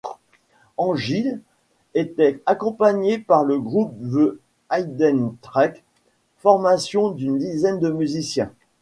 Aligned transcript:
Angil 0.77 1.41
était 1.93 2.41
accompagné 2.47 3.19
par 3.19 3.43
le 3.43 3.59
groupe 3.59 3.93
The 4.01 4.39
Hiddentracks, 4.71 5.83
formation 6.39 7.11
d'une 7.11 7.37
dizaine 7.37 7.77
de 7.79 7.91
musiciens. 7.91 8.51